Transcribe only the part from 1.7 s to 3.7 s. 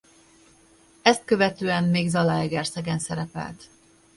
még Zalaegerszegen szerepelt.